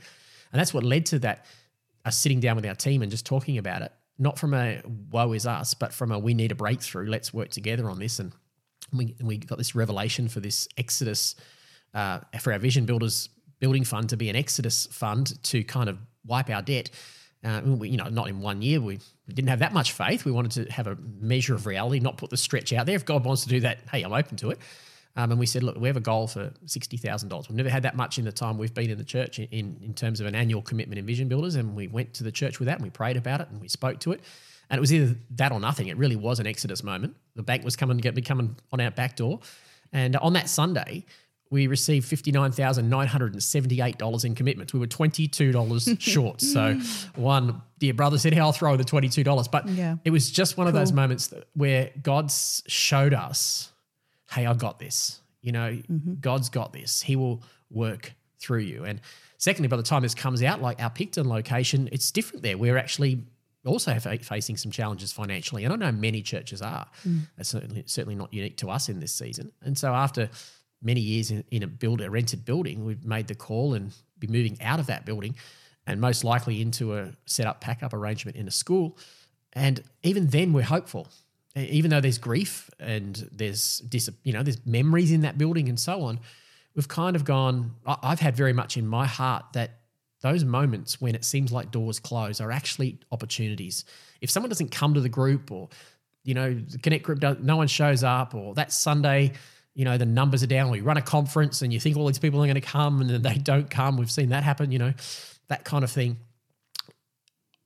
[0.53, 1.47] And that's what led to that,
[2.05, 3.91] us sitting down with our team and just talking about it,
[4.21, 7.09] not from a woe is us, but from a we need a breakthrough.
[7.09, 8.21] Let's work together on this.
[8.21, 8.33] And
[8.93, 11.35] we, we got this revelation for this Exodus,
[11.93, 15.99] uh, for our Vision Builders Building Fund to be an Exodus fund to kind of
[16.25, 16.91] wipe our debt.
[17.45, 18.81] Uh, we, you know, not in one year.
[18.81, 20.25] We didn't have that much faith.
[20.25, 22.97] We wanted to have a measure of reality, not put the stretch out there.
[22.97, 24.59] If God wants to do that, hey, I'm open to it.
[25.17, 27.49] Um, and we said, look, we have a goal for sixty thousand dollars.
[27.49, 29.81] We've never had that much in the time we've been in the church in, in,
[29.83, 31.55] in terms of an annual commitment in Vision Builders.
[31.55, 33.69] And we went to the church with that, and we prayed about it, and we
[33.69, 34.21] spoke to it.
[34.71, 35.89] And it was either that or nothing.
[35.89, 37.15] It really was an Exodus moment.
[37.37, 39.41] The bank was coming to get me coming on our back door,
[39.93, 41.05] and on that Sunday,
[41.55, 44.73] we received $59,978 in commitments.
[44.73, 46.41] We were $22 short.
[46.41, 46.81] So
[47.15, 49.49] one dear brother said, hey, I'll throw the $22.
[49.53, 49.95] But Yeah.
[50.05, 53.71] it was just one of those moments that- where God showed us,
[54.33, 55.21] hey, I've got this.
[55.43, 56.15] You know, mm-hmm.
[56.21, 57.03] God's got this.
[57.03, 57.41] He will
[57.71, 58.85] work through you.
[58.85, 59.01] And
[59.39, 62.59] secondly, by the time this comes out, like our Picton location, it's different there.
[62.59, 63.23] We're actually
[63.65, 65.63] also fa- facing some challenges financially.
[65.63, 66.89] And I know many churches are.
[67.07, 67.29] Mm.
[67.37, 69.53] That's certainly, certainly not unique to us in this season.
[69.63, 70.31] And so after
[70.85, 74.27] many years in, in a build a rented building, we've made the call and be
[74.27, 75.35] moving out of that building
[75.87, 78.97] and most likely into a set up pack up arrangement in a school.
[79.53, 81.09] And even then we're hopeful.
[81.57, 85.79] Even though there's grief and there's dis, you know there's memories in that building and
[85.79, 86.19] so on,
[86.75, 87.75] we've kind of gone.
[87.87, 89.79] I've had very much in my heart that
[90.21, 93.85] those moments when it seems like doors close are actually opportunities.
[94.21, 95.69] If someone doesn't come to the group or
[96.25, 99.33] you know the connect group does, no one shows up or that sunday
[99.75, 100.71] you know the numbers are down.
[100.71, 103.01] Or you run a conference and you think all these people are going to come
[103.01, 103.97] and then they don't come.
[103.97, 104.93] We've seen that happen you know
[105.49, 106.19] that kind of thing.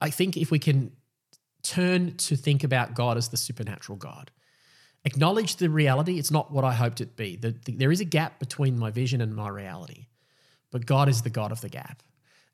[0.00, 0.92] I think if we can
[1.62, 4.30] turn to think about god as the supernatural god
[5.04, 7.34] acknowledge the reality it's not what i hoped it be.
[7.36, 10.06] The, the- there is a gap between my vision and my reality
[10.70, 12.02] but god is the god of the gap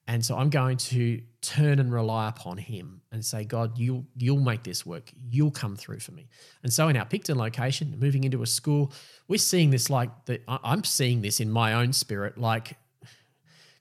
[0.06, 4.40] and so I'm going to turn and rely upon him and say, God, you'll you'll
[4.40, 5.10] make this work.
[5.30, 6.28] You'll come through for me.
[6.62, 8.92] And so in our Picton location, moving into a school,
[9.28, 12.76] we're seeing this like the, I'm seeing this in my own spirit, like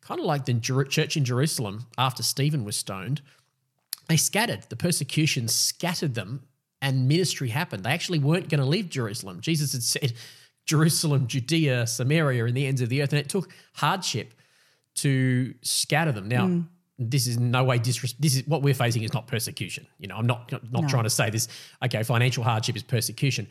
[0.01, 3.21] kind of like the church in Jerusalem after Stephen was stoned.
[4.07, 4.63] They scattered.
[4.69, 6.43] The persecution scattered them,
[6.81, 7.83] and ministry happened.
[7.83, 9.39] They actually weren't going to leave Jerusalem.
[9.41, 10.13] Jesus had said,
[10.65, 13.11] Jerusalem, Judea, Samaria, and the ends of the earth.
[13.11, 14.33] And it took hardship
[14.95, 16.27] to scatter them.
[16.27, 16.67] Now, mm.
[16.99, 19.87] this is in no way disres- This is what we're facing is not persecution.
[19.99, 20.87] You know, I'm not not No.
[20.87, 21.47] trying to say this.
[21.83, 23.47] Okay, financial hardship is persecution.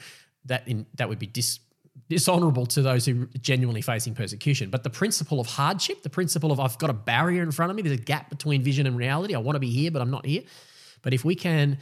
[0.47, 1.61] That in that would be dis,
[2.09, 4.71] dishonorable to those who are genuinely facing persecution.
[4.71, 7.77] But the principle of hardship, the principle of I've got a barrier in front of
[7.77, 9.35] me, there's a gap between vision and reality.
[9.35, 10.43] I want to be here, but I'm not here.
[11.03, 11.79] But if we can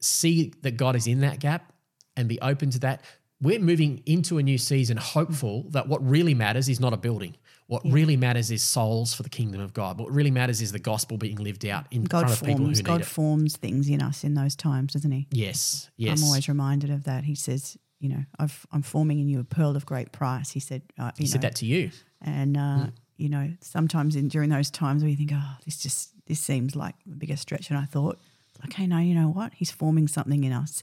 [0.00, 1.72] see that God is in that gap
[2.16, 3.02] and be open to that,
[3.42, 7.36] we're moving into a new season hopeful that what really matters is not a building.
[7.66, 9.98] What really matters is souls for the kingdom of God.
[9.98, 12.64] What really matters is the gospel being lived out in God front of people who
[12.66, 13.06] forms need God it.
[13.06, 15.26] forms things in us in those times, doesn't he?
[15.30, 16.20] yes, yes.
[16.20, 17.24] I'm always reminded of that.
[17.24, 20.50] He says, you know, I've, I'm forming in you a pearl of great price.
[20.50, 21.90] He said, uh, he said that to you.
[22.20, 22.92] and uh, Mm.
[23.16, 26.76] you know, sometimes in during those times where you think, oh, this just this seems
[26.76, 28.18] like a bigger stretch than I thought.
[28.66, 29.54] Okay, no, you know what?
[29.54, 30.82] He's forming something in us.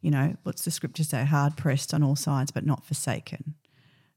[0.00, 1.24] You know, what's the scripture say?
[1.24, 3.54] Hard pressed on all sides, but not forsaken.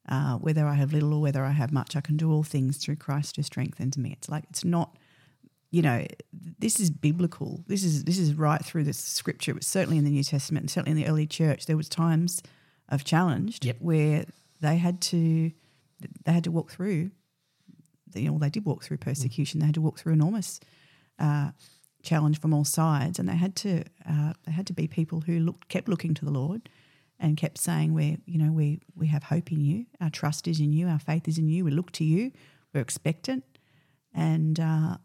[0.08, 2.78] Uh, whether I have little or whether I have much, I can do all things
[2.78, 4.12] through Christ who strengthens me.
[4.12, 4.98] It's like it's not,
[5.70, 6.06] you know,
[6.60, 7.64] this is biblical.
[7.68, 9.52] This is this is right through the scripture.
[9.52, 11.66] It was certainly in the New Testament and certainly in the early church.
[11.66, 12.42] There was times
[12.90, 13.78] of challenged Yep.
[13.80, 14.26] where
[14.60, 15.52] they had to
[16.26, 17.12] they had to walk through.
[18.14, 19.60] You know, they did walk through persecution.
[19.60, 20.60] They had to walk through enormous
[21.20, 21.52] uh,
[22.02, 25.40] challenge from all sides, and they had to uh, they had to be people who
[25.40, 26.70] looked kept looking to the Lord
[27.20, 29.86] and kept saying, "We, you know, we we have hope in you.
[30.00, 30.88] Our trust is in you.
[30.88, 31.64] Our faith is in you.
[31.64, 32.32] We look to you.
[32.74, 33.44] We're expectant."
[34.14, 34.98] And uh,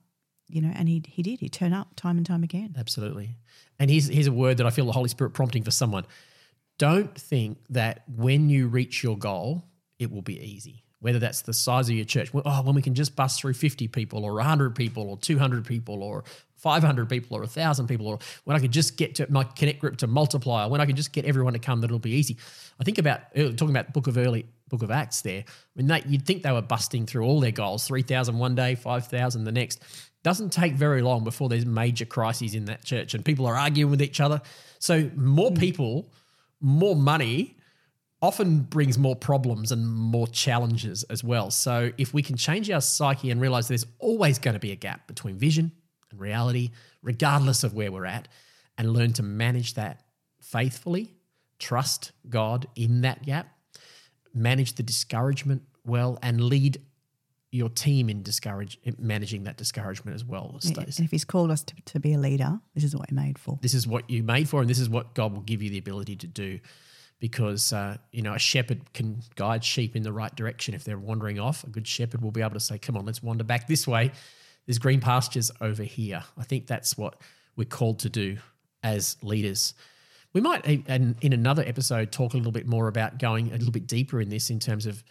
[0.49, 1.41] you know, and he he did.
[1.41, 2.75] He turned up time and time again.
[2.79, 3.37] Absolutely.
[3.79, 6.07] And here's here's a word that I feel the Holy Spirit prompting for someone.
[6.79, 9.65] Don't think that when you reach your goal,
[9.99, 10.85] it will be easy.
[11.01, 13.89] Whether that's the size of your church, oh, when we can just bust through 50
[13.89, 16.25] people or 100 people or 200 people or
[16.57, 19.99] 500 people or 1,000 people, or when I could just get to my connect group
[19.99, 22.37] to multiply, or when I could just get everyone to come, that it'll be easy.
[22.81, 25.45] I think about talking about book of early book of Acts there.
[25.47, 28.75] I mean, they, you'd think they were busting through all their goals 3,000 one day,
[28.75, 29.83] 5,000 the next.
[30.23, 33.91] doesn't take very long before there's major crises in that church and people are arguing
[33.91, 34.41] with each other.
[34.79, 35.57] So more hmm.
[35.57, 36.11] people,
[36.61, 37.57] more money
[38.23, 41.51] often brings more problems and more challenges as well.
[41.51, 44.77] So if we can change our psyche and realize there's always going to be a
[44.77, 45.71] gap between vision
[46.17, 46.71] and reality,
[47.03, 48.29] regardless of where we're at,
[48.79, 50.03] and learn to manage that
[50.41, 51.15] faithfully,
[51.59, 53.49] trust God in that gap,
[54.35, 56.81] manage the discouragement well, and lead
[57.53, 60.59] your team in discourage managing that discouragement as well.
[60.99, 63.39] And if He's called us to, to be a leader, this is what we're made
[63.39, 63.59] for.
[63.63, 65.79] This is what you're made for, and this is what God will give you the
[65.79, 66.59] ability to do.
[67.19, 70.99] Because uh, you know a shepherd can guide sheep in the right direction if they're
[70.99, 71.65] wandering off.
[71.65, 74.13] A good shepherd will be able to say, "Come on, let's wander back this way.
[74.67, 77.21] There's green pastures over here." I think that's what
[77.57, 78.39] we're called to do
[78.83, 79.75] as leaders.
[80.33, 83.73] We might, and in another episode, talk a little bit more about going a little
[83.73, 85.03] bit deeper in this in terms of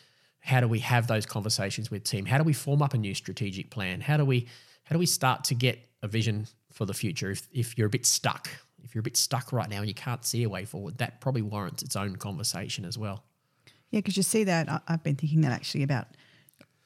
[0.45, 2.27] how do we have those conversations with team?
[2.27, 4.01] How do we form up a new strategic plan?
[4.01, 4.47] How do we
[4.83, 7.31] how do we start to get a vision for the future?
[7.31, 8.49] If if you're a bit stuck,
[8.83, 11.19] if you're a bit stuck right now and you can't see a way forward, that
[11.19, 13.23] probably warrants its own conversation as well.
[13.89, 16.09] Yeah, because you see that I've been thinking that actually about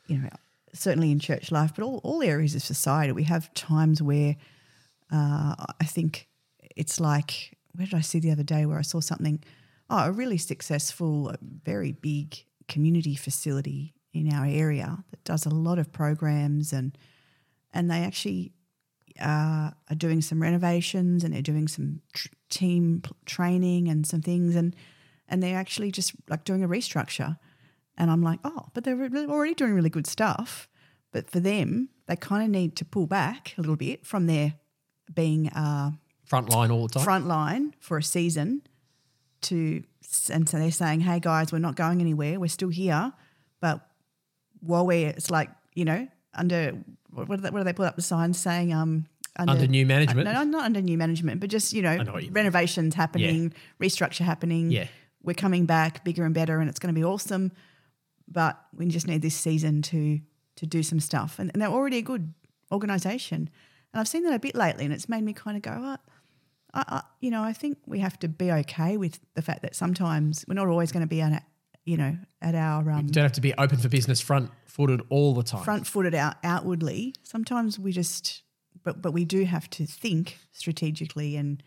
[0.07, 0.29] you know
[0.73, 4.35] certainly in church life, but all all areas of society, we have times where
[5.11, 6.27] uh, I think
[6.75, 9.43] it's like where did I see the other day where I saw something?
[9.89, 15.79] Oh, a really successful, very big community facility in our area that does a lot
[15.79, 16.97] of programs and
[17.73, 18.51] and they actually
[19.21, 24.55] uh, are doing some renovations and they're doing some tr- team training and some things
[24.55, 24.75] and
[25.27, 27.37] and they're actually just like doing a restructure
[27.99, 30.67] and I'm like oh but they're really already doing really good stuff
[31.11, 34.55] but for them they kind of need to pull back a little bit from their
[35.13, 35.91] being uh,
[36.25, 38.61] front line all the time front line for a season
[39.41, 39.83] to
[40.31, 42.39] and so they're saying, "Hey guys, we're not going anywhere.
[42.39, 43.13] We're still here."
[43.61, 43.85] But
[44.61, 46.77] while we're, it's like you know, under
[47.11, 48.73] what do they, what do they put up the signs saying?
[48.73, 50.27] Um, under, under new management.
[50.27, 52.99] Uh, no, not under new management, but just you know, you renovations mean.
[52.99, 53.87] happening, yeah.
[53.87, 54.71] restructure happening.
[54.71, 54.87] Yeah,
[55.21, 57.51] we're coming back bigger and better, and it's going to be awesome.
[58.31, 60.19] But we just need this season to
[60.57, 62.33] to do some stuff, and, and they're already a good
[62.71, 63.49] organisation.
[63.91, 65.97] And I've seen that a bit lately, and it's made me kind of go, oh,
[66.73, 69.75] I, I, you know, I think we have to be okay with the fact that
[69.75, 71.43] sometimes we're not always going to be at,
[71.85, 72.89] you know, at our.
[72.91, 75.63] Um, you don't have to be open for business, front footed all the time.
[75.63, 77.15] Front footed out outwardly.
[77.23, 78.43] Sometimes we just,
[78.83, 81.63] but but we do have to think strategically and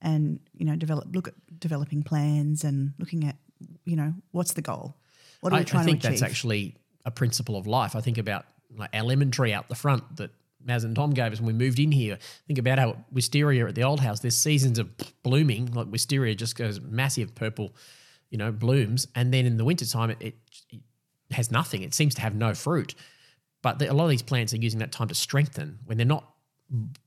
[0.00, 3.36] and you know develop look at developing plans and looking at
[3.84, 4.96] you know what's the goal.
[5.40, 6.20] What are we trying I think to achieve?
[6.20, 7.94] that's actually a principle of life.
[7.94, 8.46] I think about
[8.76, 10.30] like our lemon tree out the front that
[10.66, 12.18] Maz and Tom gave us when we moved in here.
[12.46, 14.90] Think about how wisteria at the old house, there's seasons of
[15.22, 17.74] blooming, like wisteria just goes massive purple,
[18.30, 19.06] you know, blooms.
[19.14, 20.34] And then in the wintertime, it, it,
[20.72, 20.80] it
[21.30, 21.82] has nothing.
[21.82, 22.94] It seems to have no fruit.
[23.62, 25.78] But the, a lot of these plants are using that time to strengthen.
[25.86, 26.28] When they're not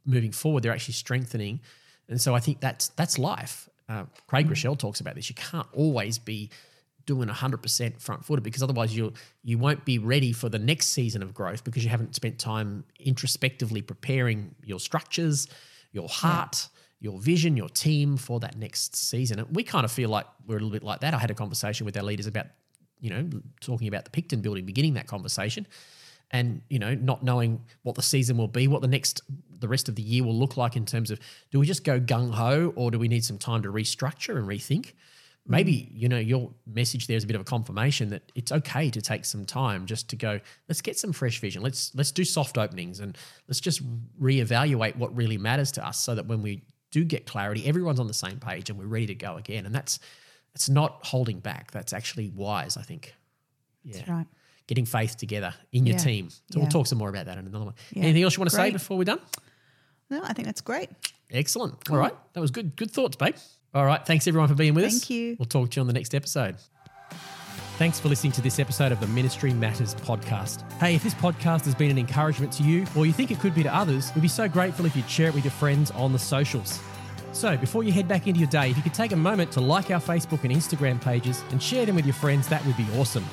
[0.05, 1.59] moving forward, they're actually strengthening.
[2.07, 3.69] And so I think that's that's life.
[3.87, 4.51] Uh, Craig mm.
[4.51, 5.29] Groeschel talks about this.
[5.29, 6.49] You can't always be
[7.09, 9.11] doing 100% front footed because otherwise you
[9.43, 12.83] you won't be ready for the next season of growth because you haven't spent time
[12.99, 15.47] introspectively preparing your structures,
[15.91, 16.67] your heart,
[17.01, 17.09] yeah.
[17.09, 19.39] your vision, your team for that next season.
[19.39, 21.15] And we kind of feel like we're a little bit like that.
[21.15, 22.45] I had a conversation with our leaders about,
[22.99, 23.27] you know,
[23.59, 25.65] talking about the Picton building, beginning that conversation
[26.29, 29.23] and you know not knowing what the season will be what the next
[29.61, 31.19] the rest of the year will look like in terms of
[31.49, 34.93] do we just go gung-ho or do we need some time to restructure and rethink
[35.49, 35.89] maybe mm.
[35.91, 39.01] you know your message there is a bit of a confirmation that it's okay to
[39.01, 41.61] take some time just to go let's get some fresh vision.
[41.61, 43.81] Let's let's do soft openings and let's just
[44.21, 48.07] reevaluate what really matters to us so that when we do get clarity everyone's on
[48.07, 49.65] the same page and we're ready to go again.
[49.65, 49.99] And that's
[50.53, 51.71] it's not holding back.
[51.71, 53.15] That's actually wise i think.
[53.83, 53.97] Yeah.
[53.97, 54.27] that's right.
[54.67, 56.03] Getting faith together in your yeah.
[56.03, 56.29] team.
[56.29, 56.59] So yeah.
[56.59, 57.73] we'll talk some more about that in another one.
[57.91, 58.03] Yeah.
[58.03, 59.21] anything else you want to say before we're done?
[60.11, 60.89] No i think that's great.
[61.31, 61.83] Excellent.
[61.85, 61.95] Cool.
[61.95, 62.15] all right.
[62.33, 62.75] That was good.
[62.75, 63.35] Good thoughts babe
[63.73, 64.05] all right.
[64.05, 64.99] Thanks everyone for being with Thank us.
[65.01, 65.35] Thank you.
[65.37, 66.55] We'll talk to you on the next episode.
[67.77, 70.69] Thanks for listening to this episode of the Ministry Matters podcast.
[70.81, 73.55] Hey, if this podcast has been an encouragement to you or you think it could
[73.55, 76.11] be to others, we'd be so grateful if you'd share it with your friends on
[76.11, 76.81] the socials.
[77.31, 79.61] So, before you head back into your day, if you could take a moment to
[79.61, 82.87] like our Facebook and Instagram pages and share them with your friends, that would be
[82.97, 83.23] awesome.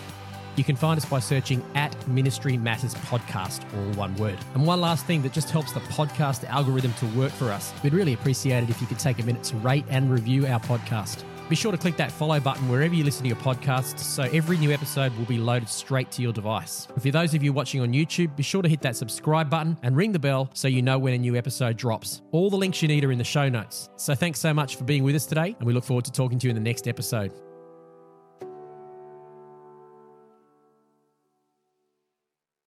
[0.57, 4.39] You can find us by searching at Ministry Matters Podcast, all one word.
[4.55, 7.75] And one last thing that just helps the podcast algorithm to work for us.
[7.83, 10.61] We'd really appreciate it if you could take a minute to rate and review our
[10.61, 11.25] podcast.
[11.49, 14.57] Be sure to click that follow button wherever you listen to your podcasts so every
[14.57, 16.89] new episode will be loaded straight to your device.
[16.99, 19.97] For those of you watching on YouTube, be sure to hit that subscribe button and
[19.97, 22.23] ring the bell so you know when a new episode drops.
[22.33, 23.91] All the links you need are in the show notes.
[23.97, 26.39] So thanks so much for being with us today, and we look forward to talking
[26.41, 27.33] to you in the next episode.